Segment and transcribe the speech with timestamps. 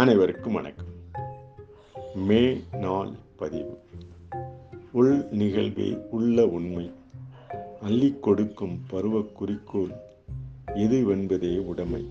[0.00, 0.86] அனைவருக்கும் வணக்கம்.
[2.14, 3.78] மே நாள் பதிவு.
[4.92, 6.90] உள் நிகழ்வே உள்ள உண்மை.
[7.80, 9.90] அள்ளிக் கொடுக்கும் பருவ குறிக்கோள்
[10.66, 12.06] எதுவென்பதே உடைமை.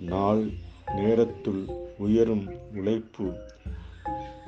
[0.00, 0.50] நாள்
[0.86, 1.64] நேரத்துள்
[1.98, 3.32] உயரும் உழைப்பு.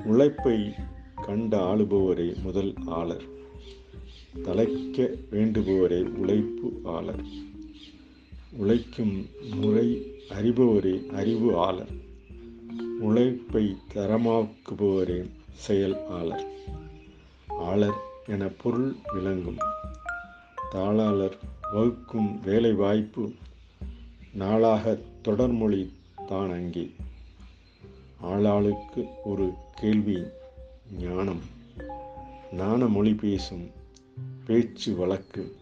[0.05, 0.73] உழைப்பை
[1.15, 3.23] கண்ட ஆளுபவரே முதல் ஆளர்.
[4.43, 7.23] தலைக்க வேண்டுபவரே உழைப்பு ஆளர்.
[8.51, 12.13] உழைக்கும் முறை அறிபவரே அறிவு ஆளர்.
[13.35, 16.45] உழைப்பை தரமாக்குபவரே செயல் ஆளர்.
[17.47, 19.57] ஆளர் என பொருள் விளங்கும்.
[20.71, 21.37] தாளாளர்
[21.73, 23.31] வகுக்கும் வேலை வாய்ப்பு
[24.33, 25.89] நாளாக தொடர்மொழி
[26.27, 26.91] தான் அங்கே
[28.23, 30.23] ஆளாளுக்கு ஒரு கேள்வி
[30.99, 31.41] ஞானம்.
[32.51, 33.69] நாண மொழி பேசும்
[34.45, 35.55] பேச்சு வழக்கு.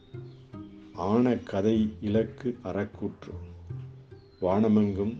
[0.93, 3.33] ஆன கதை இலக்கு அறக்கூற்று.
[4.41, 5.17] வானமெங்கும்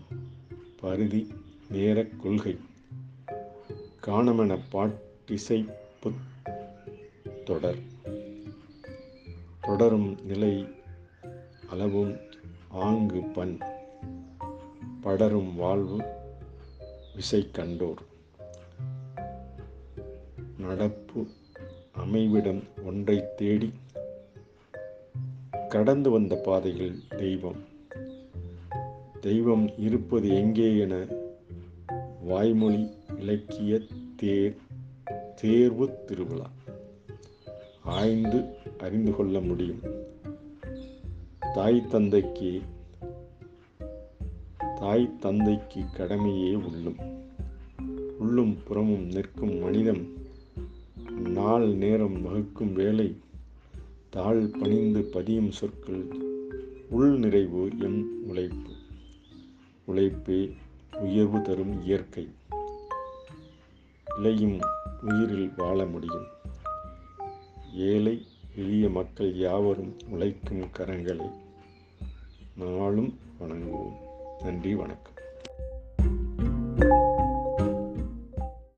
[0.80, 1.26] பருதி
[1.70, 2.58] நேரக் கொள்கை.
[4.00, 5.68] காணமென பாட்டிசை
[7.44, 7.78] தொடர்.
[9.60, 10.66] தொடரும் நிலை
[11.70, 12.16] அளவும்
[12.68, 13.58] ஆங்கு பண்.
[15.00, 16.02] படரும் வாழ்வு
[17.14, 18.02] விசை கண்டோர்.
[20.58, 21.26] நடப்பு
[21.92, 23.72] அமைவிடம் ஒன்றை தேடி
[25.68, 27.64] கடந்து வந்த பாதையில் தெய்வம்.
[29.20, 31.06] தெய்வம் இருப்பது எங்கே என
[32.24, 33.80] வாய்மொழி இலக்கிய
[34.16, 34.56] தேர்
[35.34, 36.50] தேர்வு திருவிழா.
[37.82, 38.44] ஆய்ந்து
[38.78, 39.80] அறிந்து கொள்ள முடியும்.
[41.54, 42.62] தாய் தந்தைக்கு
[44.76, 46.96] தாய் தந்தைக்கு கடமையே உள்ளும்.
[48.18, 50.12] உள்ளும் புறமும் நிற்கும் மனிதம்
[51.10, 53.16] நாள் நேரம் வகுக்கும் வேலை
[54.10, 56.06] தாழ் பணிந்து பதியும் சொற்கள்
[56.90, 58.70] உள் நிறைவு எம் உழைப்பு.
[59.84, 60.54] உழைப்பே
[60.98, 62.28] உயர்வு தரும் இயற்கை.
[64.18, 64.60] இலையும்
[65.02, 66.26] உயிரில் வாழ முடியும்.
[67.74, 68.26] ஏழை
[68.56, 71.30] எளிய மக்கள் யாவரும் உழைக்கும் கரங்களை
[72.56, 73.92] நாளும் வணங்குவோம்.
[74.42, 75.12] நன்றி வணக்கம்.